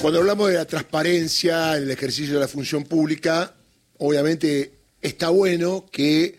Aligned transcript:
Cuando 0.00 0.20
hablamos 0.20 0.48
de 0.48 0.54
la 0.54 0.64
transparencia 0.64 1.76
en 1.76 1.82
el 1.82 1.90
ejercicio 1.90 2.34
de 2.34 2.40
la 2.40 2.46
función 2.46 2.84
pública, 2.84 3.54
obviamente 3.98 4.72
está 5.02 5.30
bueno 5.30 5.86
que 5.90 6.38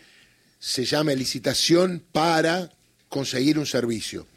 se 0.59 0.85
llame 0.85 1.13
licitación 1.13 2.01
para 2.13 2.71
conseguir 3.09 3.59
un 3.59 3.65
servicio. 3.65 4.27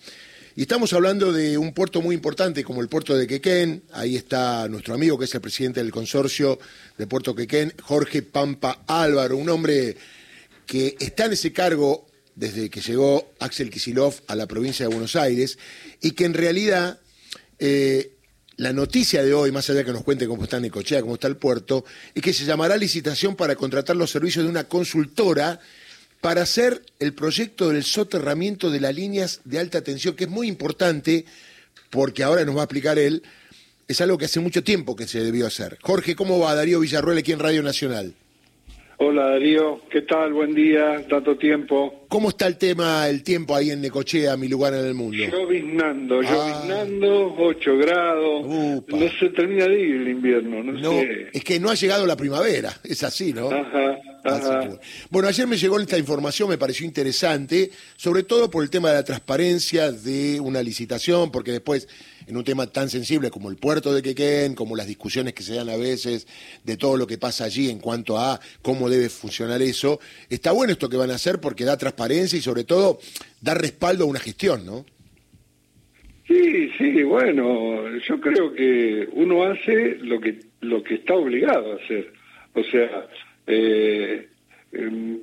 Y 0.56 0.62
estamos 0.62 0.92
hablando 0.92 1.32
de 1.32 1.56
un 1.56 1.72
puerto 1.72 2.02
muy 2.02 2.16
importante 2.16 2.64
como 2.64 2.80
el 2.80 2.88
puerto 2.88 3.16
de 3.16 3.28
Quequén. 3.28 3.84
Ahí 3.92 4.16
está 4.16 4.66
nuestro 4.68 4.94
amigo 4.94 5.16
que 5.16 5.26
es 5.26 5.34
el 5.34 5.40
presidente 5.40 5.80
del 5.80 5.92
consorcio 5.92 6.58
de 6.98 7.06
Puerto 7.06 7.32
Quequén, 7.34 7.72
Jorge 7.80 8.22
Pampa 8.22 8.82
Álvaro, 8.88 9.36
un 9.36 9.48
hombre 9.48 9.96
que 10.66 10.96
está 10.98 11.26
en 11.26 11.34
ese 11.34 11.52
cargo 11.52 12.06
desde 12.34 12.68
que 12.68 12.80
llegó 12.80 13.30
Axel 13.38 13.70
Kisilov 13.70 14.14
a 14.26 14.34
la 14.34 14.46
provincia 14.46 14.84
de 14.84 14.92
Buenos 14.92 15.14
Aires 15.14 15.58
y 16.00 16.10
que 16.10 16.24
en 16.24 16.34
realidad 16.34 16.98
eh, 17.60 18.11
la 18.56 18.72
noticia 18.72 19.22
de 19.22 19.32
hoy, 19.34 19.50
más 19.50 19.68
allá 19.70 19.84
que 19.84 19.92
nos 19.92 20.04
cuente 20.04 20.26
cómo 20.26 20.44
está 20.44 20.60
Necochea, 20.60 21.00
cómo 21.00 21.14
está 21.14 21.28
el 21.28 21.36
puerto, 21.36 21.84
es 22.14 22.22
que 22.22 22.32
se 22.32 22.44
llamará 22.44 22.76
licitación 22.76 23.34
para 23.36 23.56
contratar 23.56 23.96
los 23.96 24.10
servicios 24.10 24.44
de 24.44 24.50
una 24.50 24.64
consultora 24.64 25.60
para 26.20 26.42
hacer 26.42 26.82
el 27.00 27.14
proyecto 27.14 27.70
del 27.70 27.82
soterramiento 27.82 28.70
de 28.70 28.80
las 28.80 28.94
líneas 28.94 29.40
de 29.44 29.58
alta 29.58 29.82
tensión, 29.82 30.14
que 30.14 30.24
es 30.24 30.30
muy 30.30 30.46
importante, 30.46 31.24
porque 31.90 32.22
ahora 32.22 32.44
nos 32.44 32.56
va 32.56 32.60
a 32.60 32.64
explicar 32.64 32.98
él, 32.98 33.22
es 33.88 34.00
algo 34.00 34.16
que 34.18 34.26
hace 34.26 34.40
mucho 34.40 34.62
tiempo 34.62 34.94
que 34.94 35.08
se 35.08 35.22
debió 35.22 35.46
hacer. 35.46 35.78
Jorge, 35.82 36.14
¿cómo 36.14 36.38
va 36.38 36.54
Darío 36.54 36.80
Villarruel 36.80 37.18
aquí 37.18 37.32
en 37.32 37.40
Radio 37.40 37.62
Nacional? 37.62 38.14
Hola 39.04 39.30
Darío, 39.30 39.80
¿qué 39.90 40.02
tal? 40.02 40.32
Buen 40.32 40.54
día, 40.54 41.04
tanto 41.08 41.36
tiempo. 41.36 42.06
¿Cómo 42.06 42.28
está 42.28 42.46
el 42.46 42.56
tema, 42.56 43.08
el 43.08 43.24
tiempo 43.24 43.56
ahí 43.56 43.72
en 43.72 43.80
Necochea, 43.80 44.36
mi 44.36 44.46
lugar 44.46 44.74
en 44.74 44.86
el 44.86 44.94
mundo? 44.94 45.16
Lloviznando, 45.16 46.20
ah. 46.20 46.22
lloviznando, 46.22 47.34
8 47.36 47.76
grados. 47.78 48.46
No 48.46 49.08
se 49.18 49.30
termina 49.30 49.66
de 49.66 49.80
ir 49.80 49.96
el 49.96 50.08
invierno, 50.08 50.62
no, 50.62 50.72
no 50.72 50.92
Es 51.32 51.42
que 51.42 51.58
no 51.58 51.70
ha 51.70 51.74
llegado 51.74 52.06
la 52.06 52.16
primavera, 52.16 52.72
es 52.84 53.02
así, 53.02 53.32
¿no? 53.32 53.50
Ajá, 53.50 53.98
ajá. 54.22 54.70
bueno, 55.10 55.26
ayer 55.26 55.48
me 55.48 55.56
llegó 55.56 55.80
esta 55.80 55.98
información, 55.98 56.48
me 56.48 56.56
pareció 56.56 56.86
interesante, 56.86 57.72
sobre 57.96 58.22
todo 58.22 58.52
por 58.52 58.62
el 58.62 58.70
tema 58.70 58.90
de 58.90 58.94
la 58.94 59.04
transparencia 59.04 59.90
de 59.90 60.38
una 60.38 60.62
licitación, 60.62 61.32
porque 61.32 61.50
después 61.50 61.88
en 62.26 62.36
un 62.36 62.44
tema 62.44 62.66
tan 62.66 62.88
sensible 62.88 63.30
como 63.30 63.50
el 63.50 63.56
puerto 63.56 63.92
de 63.92 64.02
Quequén, 64.02 64.54
como 64.54 64.76
las 64.76 64.86
discusiones 64.86 65.34
que 65.34 65.42
se 65.42 65.54
dan 65.54 65.68
a 65.68 65.76
veces 65.76 66.26
de 66.64 66.76
todo 66.76 66.96
lo 66.96 67.06
que 67.06 67.18
pasa 67.18 67.44
allí 67.44 67.70
en 67.70 67.78
cuanto 67.78 68.18
a 68.18 68.40
cómo 68.62 68.88
debe 68.88 69.08
funcionar 69.08 69.62
eso. 69.62 70.00
Está 70.28 70.52
bueno 70.52 70.72
esto 70.72 70.88
que 70.88 70.96
van 70.96 71.10
a 71.10 71.16
hacer 71.16 71.40
porque 71.40 71.64
da 71.64 71.76
transparencia 71.76 72.38
y 72.38 72.42
sobre 72.42 72.64
todo 72.64 72.98
da 73.40 73.54
respaldo 73.54 74.04
a 74.04 74.08
una 74.08 74.20
gestión, 74.20 74.64
¿no? 74.64 74.84
Sí, 76.26 76.70
sí, 76.78 77.02
bueno, 77.02 77.98
yo 77.98 78.20
creo 78.20 78.54
que 78.54 79.08
uno 79.12 79.44
hace 79.44 79.96
lo 79.96 80.20
que 80.20 80.38
lo 80.62 80.82
que 80.82 80.94
está 80.94 81.14
obligado 81.14 81.72
a 81.72 81.76
hacer. 81.76 82.12
O 82.54 82.62
sea, 82.64 83.06
eh, 83.46 84.28
em, 84.72 85.18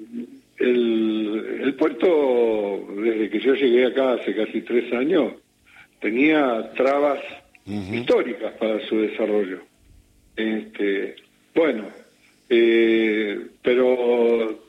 el, 0.58 1.60
el 1.64 1.74
puerto, 1.76 2.88
desde 3.02 3.30
que 3.30 3.40
yo 3.40 3.56
llegué 3.56 3.86
acá 3.86 4.14
hace 4.14 4.36
casi 4.36 4.62
tres 4.62 4.92
años, 4.94 5.34
tenía 6.00 6.72
trabas 6.76 7.20
históricas 7.66 8.54
para 8.54 8.80
su 8.88 9.00
desarrollo. 9.02 9.62
Este, 10.36 11.16
bueno, 11.54 11.86
eh, 12.50 13.40
pero 13.62 14.60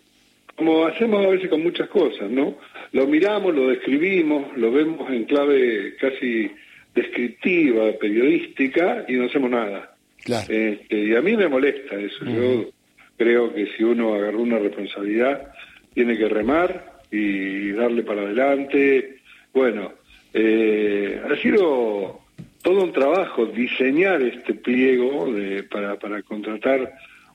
como 0.56 0.84
hacemos 0.84 1.24
a 1.24 1.30
veces 1.30 1.48
con 1.48 1.62
muchas 1.62 1.88
cosas, 1.88 2.30
¿no? 2.30 2.56
Lo 2.92 3.06
miramos, 3.06 3.54
lo 3.54 3.68
describimos, 3.68 4.56
lo 4.56 4.70
vemos 4.70 5.10
en 5.10 5.24
clave 5.24 5.96
casi 5.98 6.50
descriptiva, 6.94 7.92
periodística, 7.98 9.04
y 9.08 9.14
no 9.14 9.26
hacemos 9.26 9.50
nada. 9.50 9.94
Este, 10.26 10.98
y 10.98 11.14
a 11.14 11.22
mí 11.22 11.36
me 11.36 11.48
molesta 11.48 11.96
eso. 11.96 12.24
Yo 12.24 12.70
creo 13.16 13.54
que 13.54 13.68
si 13.76 13.84
uno 13.84 14.14
agarró 14.14 14.40
una 14.40 14.58
responsabilidad, 14.58 15.52
tiene 15.94 16.18
que 16.18 16.28
remar 16.28 17.00
y 17.10 17.70
darle 17.72 18.02
para 18.02 18.22
adelante. 18.22 19.20
Bueno, 19.54 19.92
eh, 20.32 21.20
ha 21.28 21.36
sido 21.36 22.20
todo 22.62 22.84
un 22.84 22.92
trabajo 22.92 23.46
diseñar 23.46 24.22
este 24.22 24.54
pliego 24.54 25.32
de, 25.32 25.62
para, 25.64 25.98
para 25.98 26.22
contratar 26.22 26.92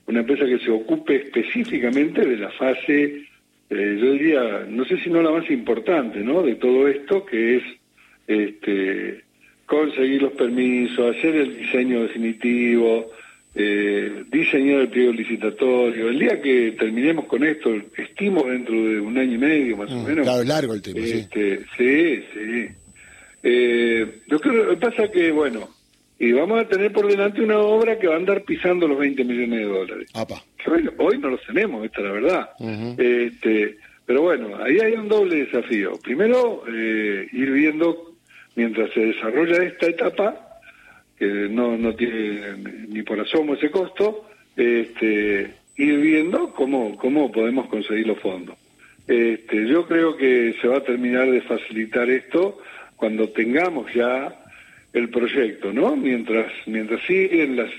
una 0.07 0.19
empresa 0.19 0.45
que 0.45 0.59
se 0.59 0.69
ocupe 0.69 1.15
específicamente 1.15 2.21
de 2.21 2.37
la 2.37 2.51
fase, 2.51 3.25
eh, 3.69 3.97
yo 3.99 4.11
diría, 4.11 4.65
no 4.69 4.85
sé 4.85 4.97
si 4.97 5.09
no 5.09 5.21
la 5.21 5.31
más 5.31 5.49
importante, 5.49 6.19
¿no? 6.19 6.43
De 6.43 6.55
todo 6.55 6.87
esto, 6.87 7.25
que 7.25 7.57
es 7.57 7.63
este, 8.27 9.23
conseguir 9.65 10.21
los 10.21 10.33
permisos, 10.33 11.15
hacer 11.15 11.35
el 11.35 11.57
diseño 11.57 12.03
definitivo, 12.03 13.09
eh, 13.55 14.25
diseñar 14.31 14.81
el 14.81 14.89
pliego 14.89 15.13
licitatorio. 15.13 16.09
El 16.09 16.19
día 16.19 16.39
que 16.39 16.75
terminemos 16.77 17.25
con 17.25 17.43
esto, 17.43 17.73
estimo 17.97 18.43
dentro 18.43 18.75
de 18.75 18.99
un 18.99 19.17
año 19.17 19.33
y 19.33 19.37
medio 19.39 19.77
más 19.77 19.91
o 19.91 19.95
mm, 19.95 20.05
menos. 20.05 20.25
Claro, 20.25 20.43
largo 20.43 20.73
el 20.75 20.81
tiempo, 20.83 21.01
este, 21.01 21.59
sí. 21.59 21.65
Sí, 21.77 22.23
sí. 22.33 22.84
Eh, 23.47 24.21
yo 24.25 24.39
creo 24.39 24.69
que 24.71 24.77
pasa 24.77 25.07
que, 25.11 25.31
bueno, 25.31 25.69
y 26.17 26.31
vamos 26.31 26.59
a 26.59 26.67
tener 26.67 26.91
por 26.91 27.05
delante 27.05 27.41
una 27.41 27.59
obra 27.59 27.99
que 27.99 28.07
va 28.07 28.15
a 28.15 28.17
andar 28.17 28.41
pisando 28.41 28.87
los 28.87 28.97
20 28.97 29.23
millones 29.23 29.59
de 29.59 29.65
dólares. 29.65 30.09
Hoy, 30.97 31.19
no 31.19 31.29
los 31.29 31.45
tenemos, 31.45 31.85
esta 31.85 31.99
es 31.99 32.05
la 32.05 32.11
verdad. 32.11 32.49
este, 32.97 33.77
pero 34.03 34.23
bueno, 34.23 34.57
ahí 34.63 34.79
hay 34.79 34.93
un 34.93 35.07
doble 35.07 35.45
desafío. 35.45 35.91
Primero, 36.01 36.63
eh, 36.67 37.27
ir 37.31 37.51
viendo, 37.51 38.15
mientras 38.55 38.91
se 38.93 39.01
desarrolla 39.01 39.63
esta 39.63 39.85
etapa, 39.85 40.59
que 41.15 41.27
no, 41.27 41.77
no 41.77 41.93
tiene 41.93 42.57
ni 42.87 43.03
por 43.03 43.19
asomo 43.19 43.53
ese 43.53 43.69
costo, 43.69 44.27
este, 44.57 45.53
ir 45.77 45.97
viendo 45.99 46.51
cómo, 46.51 46.97
cómo 46.97 47.31
podemos 47.31 47.67
conseguir 47.67 48.07
los 48.07 48.17
fondos. 48.19 48.57
Este, 49.07 49.67
yo 49.67 49.85
creo 49.85 50.17
que 50.17 50.55
se 50.59 50.67
va 50.67 50.77
a 50.77 50.83
terminar 50.83 51.29
de 51.29 51.41
facilitar 51.41 52.09
esto 52.09 52.57
cuando 52.95 53.29
tengamos 53.29 53.93
ya 53.93 54.33
el 54.93 55.09
proyecto, 55.09 55.73
¿no? 55.73 55.95
Mientras 55.95 56.51
mientras 56.65 57.01
siguen 57.05 57.57
las 57.57 57.71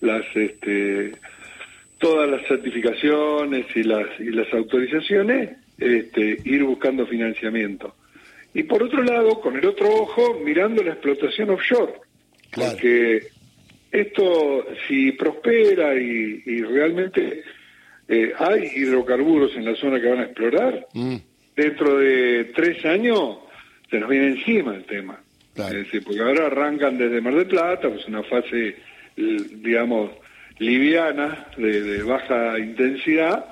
las 0.00 0.24
este 0.34 1.12
todas 1.98 2.30
las 2.30 2.46
certificaciones 2.46 3.66
y 3.74 3.82
las 3.82 4.08
y 4.18 4.30
las 4.30 4.52
autorizaciones, 4.52 5.50
este 5.78 6.38
ir 6.44 6.64
buscando 6.64 7.06
financiamiento. 7.06 7.94
Y 8.54 8.62
por 8.62 8.82
otro 8.82 9.02
lado, 9.02 9.40
con 9.40 9.56
el 9.56 9.66
otro 9.66 9.88
ojo, 9.88 10.40
mirando 10.44 10.82
la 10.82 10.92
explotación 10.92 11.50
offshore. 11.50 11.94
Porque 12.54 13.26
esto, 13.90 14.66
si 14.86 15.12
prospera 15.12 15.94
y, 15.94 16.62
realmente 16.62 17.42
eh, 18.08 18.32
hay 18.38 18.70
hidrocarburos 18.76 19.56
en 19.56 19.64
la 19.64 19.74
zona 19.74 20.00
que 20.00 20.08
van 20.08 20.20
a 20.20 20.24
explorar, 20.24 20.86
mm. 20.94 21.16
dentro 21.56 21.98
de 21.98 22.52
tres 22.54 22.84
años 22.84 23.38
se 23.90 24.00
nos 24.00 24.08
viene 24.08 24.28
encima 24.28 24.74
el 24.74 24.84
tema. 24.84 25.20
porque 25.54 26.20
ahora 26.20 26.46
arrancan 26.46 26.98
desde 26.98 27.20
Mar 27.20 27.34
del 27.34 27.46
Plata, 27.46 27.88
pues 27.88 28.06
una 28.08 28.22
fase, 28.22 28.76
digamos, 29.16 30.10
liviana, 30.58 31.46
de, 31.56 32.02
baja 32.02 32.58
intensidad, 32.58 33.46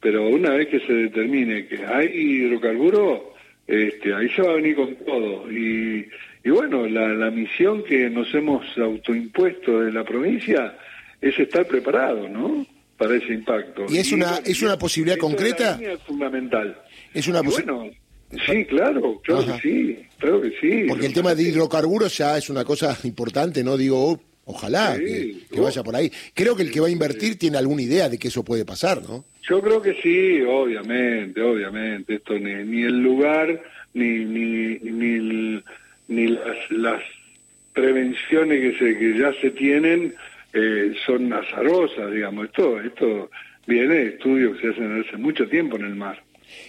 pero 0.00 0.28
una 0.28 0.50
vez 0.50 0.68
que 0.68 0.80
se 0.80 0.92
determine 0.92 1.66
que 1.66 1.84
hay 1.84 2.06
hidrocarburo, 2.06 3.34
este, 3.66 4.14
ahí 4.14 4.28
se 4.30 4.42
va 4.42 4.52
a 4.52 4.56
venir 4.56 4.76
con 4.76 4.94
todo. 4.96 5.50
Y, 5.50 6.08
y 6.44 6.50
bueno, 6.50 6.86
la, 6.86 7.08
la 7.08 7.30
misión 7.30 7.82
que 7.84 8.08
nos 8.08 8.32
hemos 8.34 8.64
autoimpuesto 8.78 9.80
de 9.80 9.92
la 9.92 10.04
provincia 10.04 10.76
es 11.20 11.38
estar 11.38 11.66
preparado, 11.66 12.28
¿no? 12.28 12.66
Para 12.96 13.16
ese 13.16 13.32
impacto. 13.32 13.86
¿Y 13.88 13.98
es 13.98 14.10
una, 14.12 14.38
es 14.38 14.62
una 14.62 14.76
posibilidad 14.76 15.18
concreta? 15.18 15.78
Es 15.80 16.00
fundamental. 16.02 16.80
Es 17.12 17.28
una 17.28 17.42
posibilidad 17.42 17.92
Sí, 18.30 18.64
claro, 18.66 19.20
claro 19.24 19.46
que 19.46 19.60
sí, 19.60 19.98
claro 20.18 20.42
que 20.42 20.52
sí. 20.60 20.84
Porque 20.86 21.06
el 21.06 21.14
tema 21.14 21.34
de 21.34 21.44
hidrocarburos 21.44 22.16
ya 22.16 22.36
es 22.36 22.50
una 22.50 22.64
cosa 22.64 22.96
importante, 23.04 23.64
¿no? 23.64 23.76
Digo, 23.76 24.20
ojalá 24.44 24.98
que, 24.98 25.60
vaya 25.60 25.82
por 25.82 25.96
ahí. 25.96 26.12
Creo 26.34 26.54
que 26.54 26.62
el 26.62 26.70
que 26.70 26.80
va 26.80 26.88
a 26.88 26.90
invertir 26.90 27.38
tiene 27.38 27.56
alguna 27.56 27.82
idea 27.82 28.08
de 28.08 28.18
que 28.18 28.28
eso 28.28 28.44
puede 28.44 28.66
pasar, 28.66 29.02
¿no? 29.02 29.24
Yo 29.48 29.62
creo 29.62 29.80
que 29.80 29.94
sí, 30.02 30.42
obviamente, 30.42 31.40
obviamente. 31.40 32.16
Esto 32.16 32.38
ni, 32.38 32.52
ni 32.64 32.82
el 32.82 33.02
lugar, 33.02 33.62
ni, 33.94 34.24
ni, 34.26 34.78
ni, 34.78 35.62
ni 36.08 36.26
las, 36.28 36.70
las 36.70 37.02
prevenciones 37.72 38.60
que, 38.60 38.78
se, 38.78 38.98
que 38.98 39.18
ya 39.18 39.32
se 39.40 39.50
tienen 39.52 40.14
eh, 40.52 40.94
son 41.06 41.32
azarosas, 41.32 42.12
digamos. 42.12 42.46
Esto, 42.46 42.78
esto 42.80 43.30
viene 43.66 43.94
de 43.94 44.08
estudios 44.08 44.56
que 44.56 44.62
se 44.62 44.68
hacen 44.74 45.00
hace 45.00 45.16
mucho 45.16 45.48
tiempo 45.48 45.76
en 45.76 45.84
el 45.86 45.94
mar. 45.94 46.22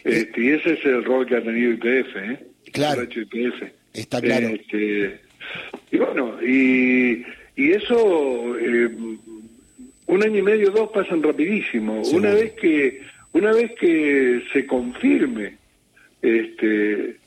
Este, 0.04 0.42
y 0.42 0.50
ese 0.50 0.74
es 0.74 0.86
el 0.86 1.04
rol 1.04 1.26
que 1.26 1.38
ha 1.38 1.44
tenido 1.44 1.72
IPF, 1.72 2.16
¿eh? 2.18 2.40
Claro. 2.72 3.02
Está 3.94 4.22
claro. 4.22 4.50
Este, 4.50 5.20
y 5.92 5.98
bueno, 5.98 6.42
y, 6.42 7.26
y 7.56 7.72
eso, 7.72 8.58
eh, 8.60 8.90
un 10.08 10.24
año 10.24 10.38
y 10.38 10.42
medio, 10.42 10.72
dos 10.72 10.90
pasan 10.92 11.24
rapidísimo. 11.24 12.02
Una 12.14 12.34
vez 12.34 12.54
que 12.54 13.02
una 13.31 13.52
vez 13.52 13.72
que 13.80 14.44
se 14.52 14.66
confirme 14.66 15.58
este, 16.22 17.18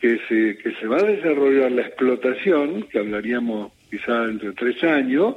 que 0.00 0.18
se, 0.28 0.56
que 0.58 0.74
se 0.80 0.86
va 0.86 0.98
a 0.98 1.02
desarrollar 1.02 1.70
la 1.72 1.82
explotación, 1.82 2.84
que 2.84 2.98
hablaríamos 2.98 3.72
quizá 3.90 4.24
entre 4.24 4.52
tres 4.52 4.82
años, 4.82 5.36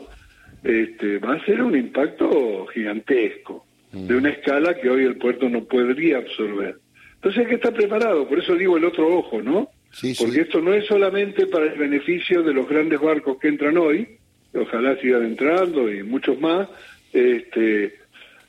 este, 0.63 1.17
va 1.17 1.33
a 1.35 1.45
ser 1.45 1.61
un 1.61 1.75
impacto 1.75 2.65
gigantesco. 2.67 3.65
De 3.93 4.15
una 4.15 4.29
escala 4.29 4.75
que 4.75 4.89
hoy 4.89 5.03
el 5.03 5.17
puerto 5.17 5.47
no 5.47 5.63
podría 5.65 6.17
absorber. 6.17 6.77
Entonces 7.15 7.41
hay 7.41 7.47
que 7.47 7.55
estar 7.55 7.73
preparado, 7.73 8.27
por 8.27 8.39
eso 8.39 8.55
digo 8.55 8.75
el 8.75 8.85
otro 8.85 9.07
ojo, 9.07 9.41
¿no? 9.41 9.69
Porque 10.17 10.41
esto 10.41 10.59
no 10.59 10.73
es 10.73 10.85
solamente 10.87 11.45
para 11.45 11.71
el 11.71 11.77
beneficio 11.77 12.41
de 12.41 12.53
los 12.53 12.67
grandes 12.67 12.99
barcos 12.99 13.37
que 13.39 13.47
entran 13.47 13.77
hoy, 13.77 14.07
ojalá 14.53 14.97
sigan 14.97 15.23
entrando 15.23 15.91
y 15.91 16.01
muchos 16.01 16.39
más, 16.41 16.67
este, 17.13 17.85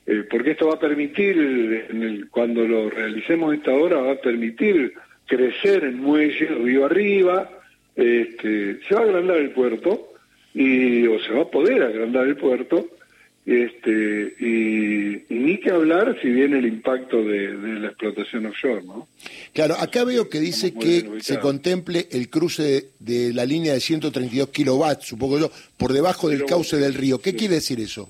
eh, 0.06 0.24
porque 0.30 0.52
esto 0.52 0.68
va 0.68 0.74
a 0.74 0.80
permitir, 0.80 1.86
en 1.90 2.02
el, 2.02 2.30
cuando 2.30 2.66
lo 2.66 2.88
realicemos 2.88 3.54
esta 3.54 3.72
hora, 3.72 3.98
va 3.98 4.12
a 4.12 4.20
permitir 4.20 4.94
crecer 5.26 5.84
en 5.84 5.98
muelle 5.98 6.46
río 6.46 6.86
arriba, 6.86 7.50
este, 7.94 8.80
se 8.88 8.94
va 8.94 9.02
a 9.02 9.04
agrandar 9.04 9.36
el 9.36 9.50
puerto, 9.50 10.08
y, 10.54 11.06
o 11.06 11.18
se 11.20 11.32
va 11.32 11.42
a 11.42 11.50
poder 11.50 11.82
agrandar 11.82 12.26
el 12.26 12.36
puerto, 12.36 12.88
este, 13.46 14.34
y, 14.40 15.24
ni 15.28 15.58
que 15.58 15.70
hablar 15.70 16.16
si 16.22 16.28
viene 16.28 16.58
el 16.58 16.66
impacto 16.66 17.22
de, 17.22 17.52
la 17.78 17.88
explotación 17.88 18.46
offshore, 18.46 18.82
¿no? 18.84 19.06
Claro, 19.52 19.74
acá 19.78 20.04
veo 20.04 20.30
que 20.30 20.40
dice 20.40 20.72
que 20.72 21.20
se 21.20 21.38
contemple 21.38 22.08
el 22.10 22.30
cruce 22.30 22.90
de, 22.98 23.34
la 23.34 23.44
línea 23.44 23.74
de 23.74 23.80
132 23.80 24.48
kilovatios, 24.48 25.08
supongo 25.08 25.38
yo, 25.38 25.50
por 25.76 25.92
debajo 25.92 26.30
del 26.30 26.44
cauce 26.46 26.78
del 26.78 26.94
río. 26.94 27.20
¿Qué 27.20 27.34
quiere 27.34 27.56
decir 27.56 27.80
eso? 27.80 28.08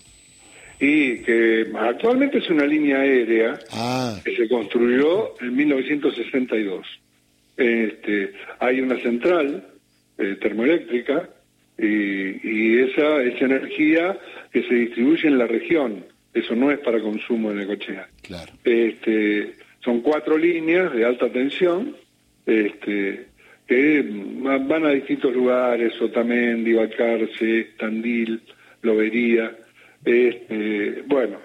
Y 0.79 1.19
que 1.19 1.67
actualmente 1.79 2.39
es 2.39 2.49
una 2.51 2.67
línea 2.67 2.99
aérea 2.99 3.59
ah. 3.73 4.21
que 4.25 4.37
se 4.37 4.49
construyó 4.49 5.41
en 5.41 5.57
1962. 5.57 6.87
Este, 7.57 8.33
hay 8.61 8.81
una 8.81 9.01
central 9.01 9.67
eh, 10.19 10.37
termoeléctrica 10.41 11.29
y, 11.79 12.79
esa, 12.79 13.23
esa 13.23 13.45
energía 13.45 14.19
que 14.53 14.63
se 14.63 14.75
distribuye 14.75 15.29
en 15.29 15.39
la 15.39 15.47
región, 15.47 16.05
eso 16.33 16.55
no 16.55 16.71
es 16.71 16.79
para 16.81 17.01
consumo 17.01 17.51
en 17.51 17.59
Necochea. 17.59 18.09
Claro. 18.23 18.53
Este, 18.65 19.55
son 19.81 20.01
cuatro 20.01 20.37
líneas 20.39 20.93
de 20.93 21.05
alta 21.05 21.29
tensión 21.31 21.97
este, 22.47 23.27
que 23.67 24.05
van 24.07 24.85
a 24.85 24.91
distintos 24.91 25.35
lugares, 25.35 26.01
Otamendi, 26.01 26.73
Bacarce, 26.75 27.71
Tandil, 27.79 28.41
Lobería. 28.83 29.57
Este, 30.05 31.03
bueno, 31.07 31.39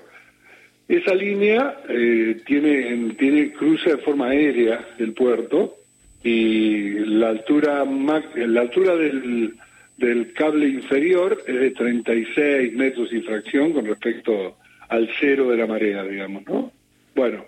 esa 0.87 1.13
línea 1.13 1.81
eh, 1.87 2.41
tiene, 2.45 3.13
tiene 3.17 3.51
cruce 3.53 3.91
de 3.91 3.97
forma 3.97 4.29
aérea 4.29 4.87
del 4.97 5.13
puerto 5.13 5.77
y 6.23 6.99
la 7.05 7.29
altura, 7.29 7.85
la 7.85 8.61
altura 8.61 8.95
del, 8.95 9.53
del 9.99 10.31
cable 10.33 10.67
inferior 10.67 11.43
es 11.45 11.59
de 11.59 11.71
36 11.71 12.73
metros 12.73 13.11
y 13.11 13.19
fracción 13.21 13.73
con 13.73 13.85
respecto 13.85 14.57
al 14.87 15.09
cero 15.19 15.49
de 15.49 15.57
la 15.57 15.67
marea, 15.67 16.03
digamos, 16.03 16.45
¿no? 16.47 16.71
Bueno, 17.13 17.45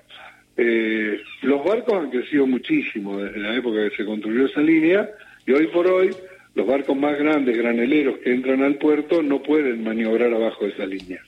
eh, 0.57 1.21
los 1.43 1.63
barcos 1.63 1.93
han 1.93 2.09
crecido 2.09 2.45
muchísimo 2.45 3.21
desde 3.21 3.39
la 3.39 3.55
época 3.55 3.89
que 3.89 3.95
se 3.95 4.05
construyó 4.05 4.45
esa 4.45 4.61
línea 4.61 5.09
y 5.45 5.53
hoy 5.53 5.67
por 5.67 5.87
hoy 5.87 6.11
los 6.53 6.67
barcos 6.67 6.97
más 6.97 7.17
grandes, 7.17 7.57
graneleros 7.57 8.17
que 8.19 8.33
entran 8.33 8.61
al 8.63 8.75
puerto 8.75 9.23
no 9.23 9.41
pueden 9.41 9.83
maniobrar 9.83 10.33
abajo 10.33 10.65
de 10.65 10.71
esa 10.71 10.85
línea, 10.85 11.21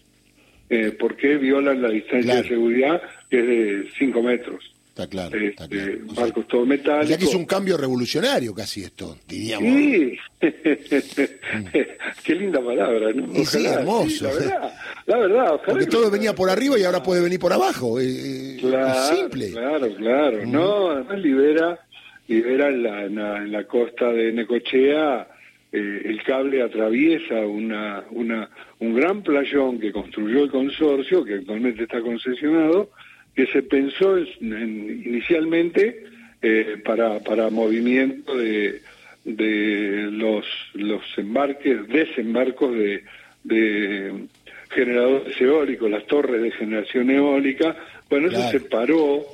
eh, 0.70 0.94
porque 1.00 1.38
violan 1.38 1.82
la 1.82 1.90
distancia 1.90 2.36
de 2.36 2.48
seguridad 2.50 3.02
que 3.30 3.40
es 3.40 3.48
de 3.48 3.90
5 3.98 4.22
metros. 4.22 4.74
Está 4.94 5.08
claro, 5.08 5.36
está 5.40 5.64
este, 5.64 5.98
claro. 5.98 6.14
barcos 6.14 6.48
todo 6.48 6.66
metálicos. 6.68 7.10
Ya 7.10 7.18
que 7.18 7.26
es 7.26 7.34
un 7.34 7.46
cambio 7.46 7.78
revolucionario 7.78 8.54
casi 8.54 8.84
esto, 8.84 9.18
diríamos. 9.28 9.68
Sí, 9.68 10.18
qué 12.24 12.36
linda 12.36 12.64
palabra, 12.64 13.12
¿no? 13.12 13.44
sí, 13.44 13.66
hermoso. 13.66 14.26
la 14.26 14.34
verdad, 14.34 14.74
la 15.08 15.18
verdad. 15.18 15.62
Porque 15.66 15.88
todo 15.88 16.12
venía 16.12 16.36
por 16.36 16.48
arriba 16.48 16.78
y 16.78 16.84
ahora 16.84 17.02
puede 17.02 17.24
venir 17.24 17.40
por 17.40 17.52
abajo. 17.52 18.00
Eh, 18.00 18.58
claro, 18.60 19.00
es 19.00 19.18
simple. 19.18 19.50
Claro, 19.50 19.96
claro. 19.96 20.46
No, 20.46 20.92
además 20.92 21.20
libera, 21.22 21.80
libera 22.28 22.68
en 22.68 22.84
la, 22.84 23.06
en 23.38 23.52
la, 23.52 23.64
costa 23.64 24.12
de 24.12 24.32
Necochea. 24.32 25.28
Eh, 25.72 26.02
el 26.06 26.22
cable 26.22 26.62
atraviesa 26.62 27.48
una, 27.48 28.04
una, 28.12 28.48
un 28.78 28.94
gran 28.94 29.24
playón 29.24 29.80
que 29.80 29.92
construyó 29.92 30.44
el 30.44 30.52
consorcio, 30.52 31.26
que 31.26 31.34
actualmente 31.34 31.82
está 31.82 32.00
concesionado, 32.00 32.92
que 33.36 33.48
se 33.48 33.64
pensó 33.64 34.18
inicialmente 34.40 36.04
eh, 36.42 36.78
para, 36.84 37.20
para 37.20 37.50
movimiento 37.50 38.38
de, 38.38 38.82
de 39.24 40.08
los, 40.12 40.46
los 40.74 41.02
embarques, 41.18 41.88
desembarcos 41.88 42.76
de, 42.76 43.04
de 43.44 44.14
generadores 44.70 45.40
eólicos, 45.40 45.90
las 45.90 46.06
torres 46.06 46.42
de 46.42 46.52
generación 46.52 47.10
eólica. 47.10 47.76
Bueno, 48.10 48.28
eso 48.28 48.50
se 48.52 48.60
paró, 48.60 49.26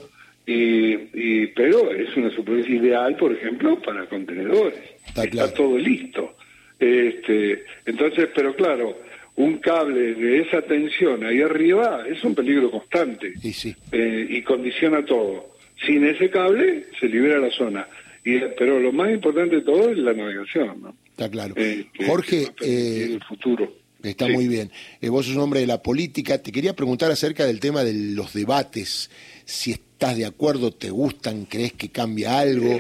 y, 0.45 0.93
y, 1.13 1.47
pero 1.47 1.91
es 1.91 2.15
una 2.15 2.29
superficie 2.29 2.77
ideal, 2.77 3.15
por 3.17 3.33
ejemplo, 3.33 3.81
para 3.81 4.05
contenedores. 4.05 4.79
Está, 5.07 5.53
todo 5.53 5.77
listo. 5.77 6.35
Este, 6.79 7.65
entonces, 7.85 8.29
pero 8.33 8.55
claro, 8.55 9.01
un 9.39 9.57
cable 9.59 10.15
de 10.15 10.41
esa 10.41 10.61
tensión 10.61 11.23
ahí 11.23 11.41
arriba 11.41 12.03
es 12.05 12.21
un 12.25 12.35
peligro 12.35 12.69
constante 12.69 13.31
y, 13.41 13.53
sí. 13.53 13.73
Eh, 13.89 14.27
y 14.29 14.41
condiciona 14.41 15.03
todo. 15.05 15.55
Sin 15.85 16.05
ese 16.05 16.29
cable 16.29 16.87
se 16.99 17.07
libera 17.07 17.39
la 17.39 17.49
zona. 17.49 17.87
Y, 18.25 18.37
pero 18.57 18.81
lo 18.81 18.91
más 18.91 19.09
importante 19.11 19.55
de 19.55 19.61
todo 19.61 19.91
es 19.91 19.97
la 19.97 20.11
navegación. 20.11 20.81
¿no? 20.81 20.93
Está 21.11 21.29
claro. 21.29 21.53
Eh, 21.55 21.85
Jorge, 22.05 22.49
eh, 22.61 23.11
el 23.13 23.23
futuro. 23.23 23.71
Está 24.03 24.27
muy 24.27 24.49
bien. 24.49 24.71
vos 25.03 25.25
sos 25.25 25.35
un 25.35 25.41
hombre 25.41 25.61
de 25.61 25.67
la 25.67 25.81
política. 25.81 26.37
Te 26.43 26.51
quería 26.51 26.75
preguntar 26.75 27.09
acerca 27.09 27.45
del 27.45 27.61
tema 27.61 27.85
de 27.85 27.93
los 27.93 28.33
debates. 28.33 29.09
Si 29.45 29.71
estás 29.71 30.17
de 30.17 30.25
acuerdo, 30.25 30.71
te 30.71 30.89
gustan, 30.89 31.45
crees 31.45 31.71
que 31.73 31.89
cambia 31.89 32.39
algo, 32.39 32.77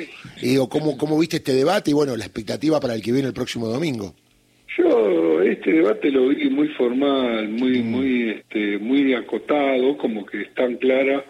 o 0.59 0.69
cómo, 0.69 0.97
cómo 0.97 1.17
viste 1.17 1.37
este 1.37 1.53
debate 1.53 1.91
y 1.91 1.93
bueno, 1.93 2.17
la 2.17 2.25
expectativa 2.25 2.81
para 2.81 2.95
el 2.95 3.01
que 3.01 3.13
viene 3.13 3.29
el 3.29 3.33
próximo 3.33 3.67
domingo. 3.67 4.13
Yo 4.77 5.28
este 5.51 5.73
debate 5.73 6.11
lo 6.11 6.27
vi 6.27 6.49
muy 6.49 6.67
formal, 6.69 7.49
muy 7.49 7.81
mm. 7.81 7.91
muy 7.91 8.29
este, 8.29 8.77
muy 8.77 9.13
acotado, 9.13 9.97
como 9.97 10.25
que 10.25 10.41
están 10.41 10.75
claras 10.77 11.23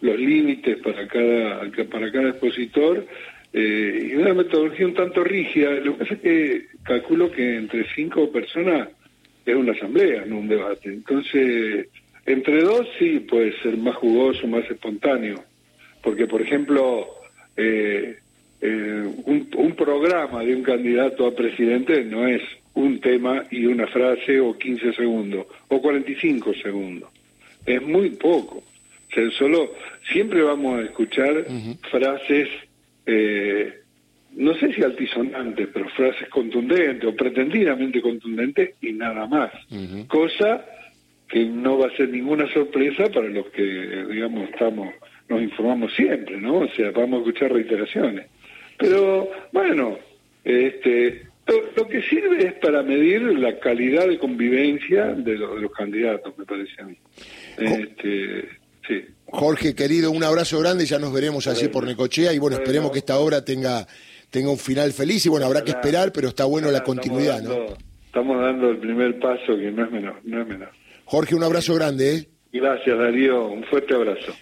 los 0.00 0.18
límites 0.18 0.78
para 0.78 1.06
cada 1.06 1.70
para 1.90 2.12
cada 2.12 2.30
expositor 2.30 3.06
eh, 3.52 4.08
y 4.10 4.14
una 4.14 4.34
metodología 4.34 4.86
un 4.86 4.94
tanto 4.94 5.24
rígida. 5.24 5.70
Lo 5.74 5.92
que 5.92 6.04
pasa 6.04 6.14
es 6.14 6.20
que 6.20 6.66
calculo 6.82 7.30
que 7.30 7.56
entre 7.56 7.86
cinco 7.94 8.30
personas 8.30 8.88
es 9.46 9.54
una 9.54 9.72
asamblea, 9.72 10.24
no 10.26 10.38
un 10.38 10.48
debate. 10.48 10.88
Entonces, 10.88 11.88
entre 12.26 12.62
dos 12.62 12.86
sí 12.98 13.20
puede 13.20 13.52
ser 13.60 13.76
más 13.76 13.94
jugoso, 13.96 14.46
más 14.46 14.68
espontáneo, 14.70 15.44
porque 16.02 16.26
por 16.26 16.42
ejemplo 16.42 17.06
eh, 17.56 18.18
eh, 18.60 19.08
un, 19.26 19.48
un 19.56 19.76
programa 19.76 20.42
de 20.42 20.54
un 20.54 20.62
candidato 20.62 21.26
a 21.26 21.34
presidente 21.34 22.02
no 22.04 22.26
es 22.26 22.42
tema 23.04 23.44
y 23.50 23.66
una 23.66 23.86
frase 23.86 24.40
o 24.40 24.56
15 24.56 24.94
segundos 24.94 25.46
o 25.68 25.80
45 25.80 26.54
segundos. 26.54 27.10
Es 27.66 27.82
muy 27.82 28.10
poco. 28.10 28.56
O 28.56 29.14
sea, 29.14 29.30
solo 29.38 29.72
siempre 30.10 30.42
vamos 30.42 30.80
a 30.80 30.82
escuchar 30.82 31.44
frases, 31.90 32.48
eh, 33.06 33.80
no 34.32 34.54
sé 34.54 34.72
si 34.72 34.82
altisonantes, 34.82 35.68
pero 35.72 35.88
frases 35.90 36.28
contundentes 36.30 37.08
o 37.08 37.14
pretendidamente 37.14 38.00
contundentes 38.00 38.74
y 38.80 38.92
nada 38.92 39.26
más. 39.26 39.52
Cosa 40.08 40.64
que 41.28 41.44
no 41.44 41.78
va 41.78 41.88
a 41.88 41.96
ser 41.96 42.08
ninguna 42.08 42.50
sorpresa 42.52 43.04
para 43.12 43.28
los 43.28 43.46
que, 43.50 43.62
digamos, 44.10 44.48
estamos 44.50 44.94
nos 45.28 45.42
informamos 45.42 45.94
siempre, 45.94 46.38
¿no? 46.38 46.58
O 46.58 46.68
sea, 46.68 46.90
vamos 46.90 47.18
a 47.18 47.18
escuchar 47.20 47.52
reiteraciones. 47.52 48.26
Pero 48.78 49.30
bueno, 49.52 49.98
este 50.44 51.33
lo, 51.46 51.88
que 51.88 52.02
sirve 52.02 52.46
es 52.46 52.52
para 52.54 52.82
medir 52.82 53.22
la 53.38 53.58
calidad 53.58 54.08
de 54.08 54.18
convivencia 54.18 55.06
de, 55.12 55.36
los 55.36 55.72
candidatos, 55.72 56.36
me 56.38 56.44
parece 56.44 56.80
a 56.80 56.84
mí. 56.84 56.96
Este, 57.58 58.48
sí. 58.86 59.04
Jorge, 59.26 59.74
querido, 59.74 60.10
un 60.10 60.24
abrazo 60.24 60.58
grande, 60.60 60.86
ya 60.86 60.98
nos 60.98 61.12
veremos 61.12 61.46
allí 61.46 61.68
por 61.68 61.84
Necochea 61.84 62.32
y 62.32 62.38
bueno, 62.38 62.56
esperemos 62.56 62.90
que 62.90 62.98
esta 62.98 63.18
obra 63.18 63.44
tenga, 63.44 63.86
tenga 64.30 64.50
un 64.50 64.58
final 64.58 64.92
feliz 64.92 65.24
y 65.26 65.28
bueno, 65.28 65.46
habrá 65.46 65.62
que 65.62 65.70
esperar, 65.70 66.12
pero 66.12 66.28
está 66.28 66.44
bueno 66.44 66.70
la 66.70 66.82
continuidad, 66.82 67.42
¿no? 67.42 67.74
Estamos 68.06 68.40
dando 68.40 68.70
el 68.70 68.78
primer 68.78 69.18
paso 69.18 69.56
que 69.56 69.70
no 69.70 69.84
es 69.84 69.90
menor, 69.90 70.20
no 70.24 70.42
es 70.42 70.46
menor. 70.46 70.70
Jorge, 71.04 71.34
un 71.34 71.42
abrazo 71.42 71.74
grande, 71.74 72.14
¿eh? 72.14 72.28
Gracias, 72.52 72.96
Darío. 72.96 73.48
Un 73.48 73.64
fuerte 73.64 73.94
abrazo. 73.94 74.34